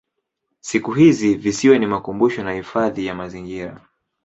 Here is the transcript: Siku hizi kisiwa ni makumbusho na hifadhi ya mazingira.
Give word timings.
Siku 0.59 0.91
hizi 0.91 1.35
kisiwa 1.39 1.77
ni 1.77 1.85
makumbusho 1.87 2.43
na 2.43 2.53
hifadhi 2.53 3.05
ya 3.05 3.15
mazingira. 3.15 3.81